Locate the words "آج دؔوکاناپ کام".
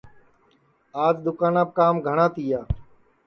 1.05-1.95